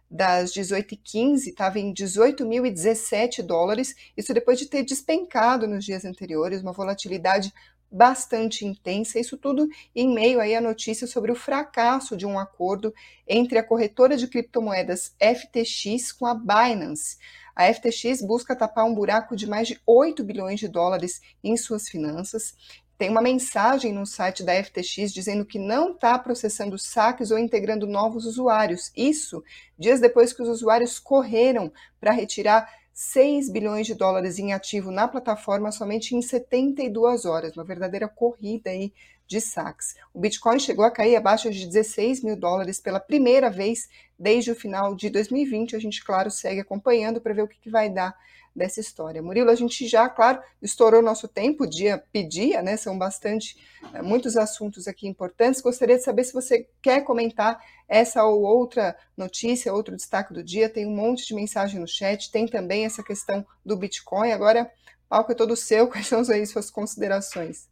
[0.09, 6.71] das 18h15, estava em 18.017 dólares, isso depois de ter despencado nos dias anteriores, uma
[6.71, 7.51] volatilidade
[7.93, 12.91] bastante intensa, isso tudo em meio aí à notícia sobre o fracasso de um acordo
[13.27, 17.17] entre a corretora de criptomoedas FTX com a Binance.
[17.55, 21.87] A FTX busca tapar um buraco de mais de 8 bilhões de dólares em suas
[21.87, 22.55] finanças.
[22.97, 27.85] Tem uma mensagem no site da FTX dizendo que não está processando saques ou integrando
[27.85, 28.91] novos usuários.
[28.95, 29.43] Isso
[29.77, 35.07] dias depois que os usuários correram para retirar 6 bilhões de dólares em ativo na
[35.07, 38.93] plataforma somente em 72 horas, uma verdadeira corrida aí
[39.25, 39.95] de saques.
[40.13, 44.55] O Bitcoin chegou a cair abaixo de 16 mil dólares pela primeira vez desde o
[44.55, 45.75] final de 2020.
[45.75, 48.15] A gente, claro, segue acompanhando para ver o que, que vai dar
[48.55, 49.21] dessa história.
[49.21, 52.77] Murilo, a gente já, claro, estourou nosso tempo, dia pedia, né?
[52.77, 53.57] São bastante,
[53.93, 55.61] é, muitos assuntos aqui importantes.
[55.61, 60.69] Gostaria de saber se você quer comentar essa ou outra notícia, outro destaque do dia.
[60.69, 64.31] Tem um monte de mensagem no chat, tem também essa questão do Bitcoin.
[64.31, 64.71] Agora,
[65.09, 67.71] palco é todo seu, quais são aí suas considerações?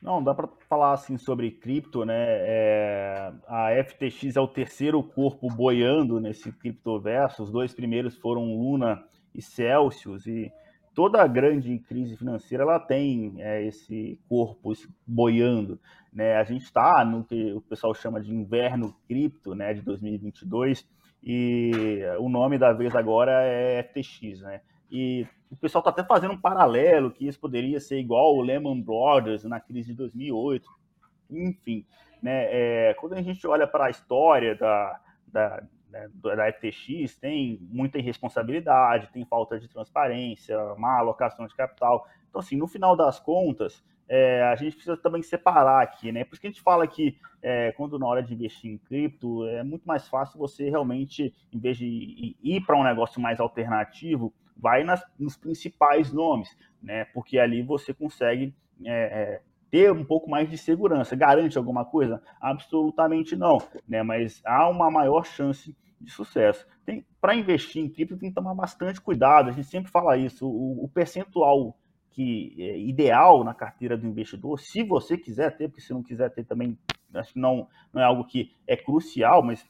[0.00, 2.14] Não, dá para falar assim sobre cripto, né?
[2.18, 7.42] É, a FTX é o terceiro corpo boiando nesse criptoverso.
[7.42, 9.02] Os dois primeiros foram Luna
[9.34, 10.52] e Celsius, e
[10.94, 14.72] toda grande crise financeira ela tem é, esse corpo
[15.06, 15.78] boiando.
[16.12, 16.36] Né?
[16.36, 20.88] A gente está no que o pessoal chama de inverno cripto né, de 2022,
[21.22, 24.42] e o nome da vez agora é FTX.
[24.42, 24.60] Né?
[24.90, 28.80] E o pessoal está até fazendo um paralelo que isso poderia ser igual o Lehman
[28.80, 30.68] Brothers na crise de 2008.
[31.30, 31.86] Enfim,
[32.22, 35.62] né, é, quando a gente olha para a história da, da,
[35.94, 42.08] né, da FTX tem muita irresponsabilidade, tem falta de transparência, má alocação de capital.
[42.28, 46.24] Então, assim, no final das contas, é, a gente precisa também separar aqui, né?
[46.24, 49.46] Por isso que a gente fala que é, quando na hora de investir em cripto,
[49.46, 54.34] é muito mais fácil você realmente, em vez de ir para um negócio mais alternativo,
[54.56, 56.48] vai nas, nos principais nomes,
[56.82, 57.04] né?
[57.14, 58.52] Porque ali você consegue
[58.84, 61.16] é, é ter um pouco mais de segurança.
[61.16, 62.20] Garante alguma coisa?
[62.40, 64.02] Absolutamente não, né?
[64.02, 66.66] Mas há uma maior chance de sucesso.
[67.20, 70.84] Para investir em cripto tem que tomar bastante cuidado, a gente sempre fala isso, o,
[70.84, 71.76] o percentual
[72.10, 76.30] que é ideal na carteira do investidor, se você quiser ter, porque se não quiser
[76.30, 76.78] ter também,
[77.12, 79.66] acho que não, não é algo que é crucial, mas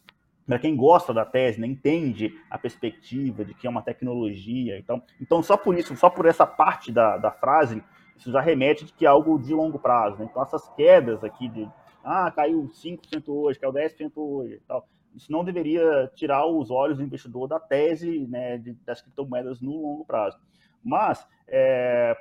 [0.46, 5.02] para quem gosta da tese, né, entende a perspectiva de que é uma tecnologia, então,
[5.18, 7.82] então só por isso, só por essa parte da, da frase,
[8.16, 10.18] isso já remete de que é algo de longo prazo.
[10.18, 10.28] Né?
[10.30, 11.66] Então essas quedas aqui de
[12.02, 17.04] ah, caiu 5% hoje, caiu 10% hoje, tal, isso não deveria tirar os olhos do
[17.04, 20.38] investidor da tese né, de, das criptomoedas no longo prazo.
[20.82, 22.16] Mas, é,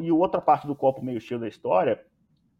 [0.00, 2.04] e outra parte do copo meio cheio da história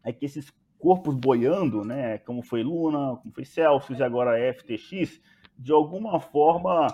[0.04, 5.20] é que esses corpos boiando, né, como foi Luna, como foi Celsius e agora FTX,
[5.58, 6.86] de alguma forma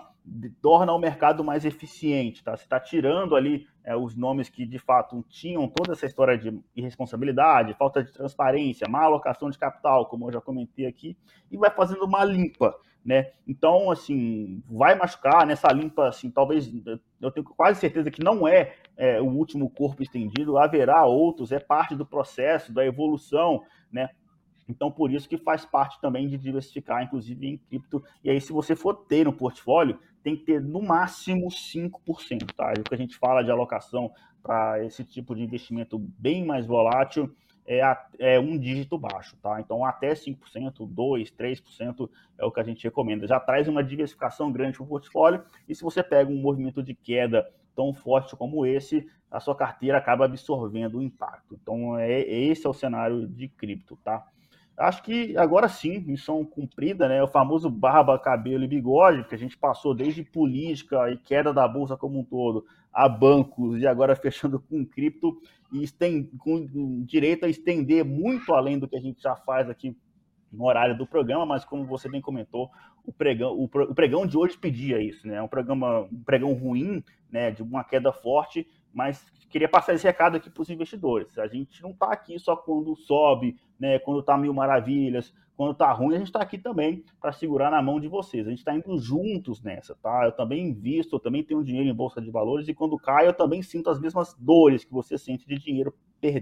[0.63, 2.57] torna o mercado mais eficiente, tá?
[2.57, 6.59] Você está tirando ali é, os nomes que de fato tinham toda essa história de
[6.75, 11.17] irresponsabilidade, falta de transparência, má alocação de capital, como eu já comentei aqui,
[11.51, 12.75] e vai fazendo uma limpa,
[13.05, 13.33] né?
[13.47, 16.73] Então, assim, vai machucar nessa limpa, assim, talvez
[17.21, 21.59] eu tenho quase certeza que não é, é o último corpo estendido, haverá outros, é
[21.59, 24.09] parte do processo, da evolução, né?
[24.69, 28.03] Então, por isso que faz parte também de diversificar, inclusive em cripto.
[28.23, 32.73] E aí, se você for ter no portfólio, tem que ter no máximo 5%, tá?
[32.79, 34.11] O que a gente fala de alocação
[34.43, 37.35] para esse tipo de investimento bem mais volátil,
[37.67, 37.81] é,
[38.19, 39.61] é um dígito baixo, tá?
[39.61, 40.37] Então até 5%,
[40.87, 43.27] 2%, 3% é o que a gente recomenda.
[43.27, 46.95] Já traz uma diversificação grande para o portfólio e se você pega um movimento de
[46.95, 51.59] queda tão forte como esse, a sua carteira acaba absorvendo o impacto.
[51.61, 54.27] Então é, esse é o cenário de cripto, tá?
[54.77, 57.23] Acho que agora sim, missão cumprida, né?
[57.23, 61.67] O famoso barba, cabelo e bigode, que a gente passou desde política e queda da
[61.69, 65.41] bolsa como um todo, a bancos e agora fechando com cripto
[65.73, 66.67] e tem com
[67.05, 69.97] direito a estender muito além do que a gente já faz aqui
[70.53, 72.71] no horário do programa, mas como você bem comentou,
[73.05, 75.41] o pregão, o pregão de hoje pedia isso, né?
[75.43, 77.51] Um programa, um pregão ruim, né?
[77.51, 81.37] De uma queda forte, mas queria passar esse recado aqui para os investidores.
[81.39, 83.99] A gente não está aqui só quando sobe, né?
[83.99, 87.83] Quando está mil maravilhas, quando está ruim, a gente está aqui também para segurar na
[87.83, 88.47] mão de vocês.
[88.47, 90.25] A gente está indo juntos nessa, tá?
[90.25, 93.33] Eu também invisto, eu também tenho dinheiro em bolsa de valores e quando cai, eu
[93.33, 95.95] também sinto as mesmas dores que você sente de dinheiro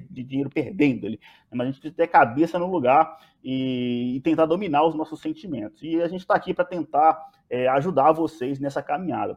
[0.08, 1.18] de dinheiro perdendo ele.
[1.50, 5.82] Mas a gente precisa ter cabeça no lugar e, e tentar dominar os nossos sentimentos.
[5.82, 9.36] E a gente está aqui para tentar é, ajudar vocês nessa caminhada.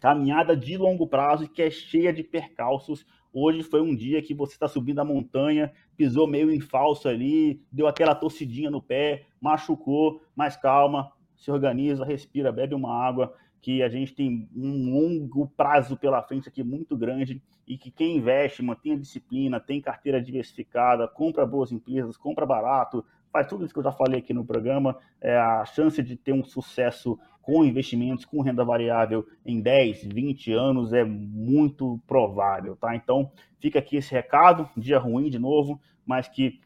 [0.00, 3.06] Caminhada de longo prazo que é cheia de percalços.
[3.32, 7.62] Hoje foi um dia que você está subindo a montanha, pisou meio em falso ali,
[7.70, 13.82] deu aquela torcidinha no pé, machucou, mas calma, se organiza, respira, bebe uma água que
[13.82, 18.62] a gente tem um longo prazo pela frente aqui muito grande e que quem investe,
[18.62, 23.04] mantém a disciplina, tem carteira diversificada, compra boas empresas, compra barato,
[23.36, 26.32] faz tudo isso que eu já falei aqui no programa, é a chance de ter
[26.32, 32.96] um sucesso com investimentos, com renda variável em 10, 20 anos é muito provável, tá?
[32.96, 33.30] Então,
[33.60, 36.60] fica aqui esse recado, dia ruim de novo, mas que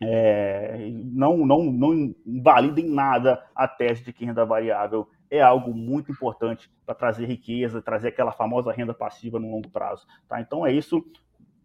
[0.00, 5.74] é, não, não, não invalida em nada a tese de que renda variável é algo
[5.74, 10.06] muito importante para trazer riqueza, trazer aquela famosa renda passiva no longo prazo.
[10.28, 10.40] Tá?
[10.40, 11.04] Então é isso.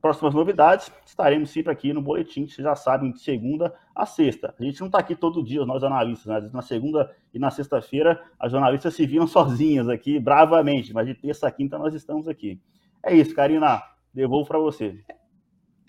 [0.01, 4.53] Próximas novidades, estaremos sempre aqui no boletim, vocês já sabem, de segunda a sexta.
[4.59, 6.49] A gente não está aqui todo dia, nós analistas, né?
[6.53, 11.47] na segunda e na sexta-feira as jornalistas se viram sozinhas aqui, bravamente, mas de terça
[11.47, 12.61] a quinta nós estamos aqui.
[13.03, 13.81] É isso, Karina,
[14.13, 15.03] devolvo para você.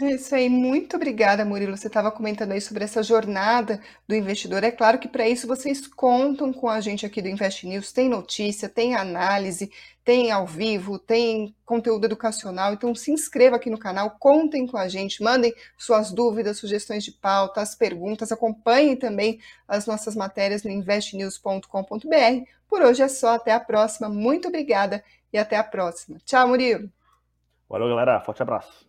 [0.01, 1.76] É isso aí, muito obrigada, Murilo.
[1.76, 4.62] Você estava comentando aí sobre essa jornada do investidor.
[4.62, 7.90] É claro que para isso vocês contam com a gente aqui do Invest News.
[7.90, 9.72] Tem notícia, tem análise,
[10.05, 12.72] tem ao vivo, tem conteúdo educacional.
[12.72, 17.11] Então se inscreva aqui no canal, contem com a gente, mandem suas dúvidas, sugestões de
[17.11, 22.44] pauta, as perguntas, acompanhem também as nossas matérias no investnews.com.br.
[22.68, 24.09] Por hoje é só, até a próxima.
[24.09, 26.18] Muito obrigada e até a próxima.
[26.24, 26.88] Tchau, Murilo.
[27.68, 28.20] Valeu, galera.
[28.20, 28.88] Forte abraço.